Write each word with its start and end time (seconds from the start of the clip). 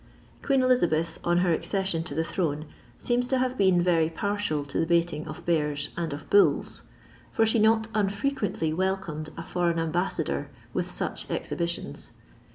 Queen 0.41 0.61
Blisal^h, 0.61 1.19
on 1.23 1.37
her 1.45 1.53
aocession 1.55 2.03
to 2.03 2.15
the 2.15 2.23
throne, 2.23 2.65
seems 2.97 3.27
to 3.27 3.35
havo 3.37 3.55
been 3.55 3.79
very 3.79 4.09
partial 4.09 4.65
to 4.65 4.79
the 4.79 4.85
baiting 4.87 5.27
of 5.27 5.45
bears 5.45 5.89
and 5.95 6.11
of 6.11 6.27
bolls; 6.31 6.81
for 7.31 7.43
ihe 7.43 7.61
not 7.61 7.85
unfrequently 7.93 8.73
welcomed 8.73 9.29
a 9.37 9.43
foreign 9.43 9.77
ambanador 9.77 10.47
with 10.73 10.89
such 10.89 11.27
exhibitionB. 11.27 12.09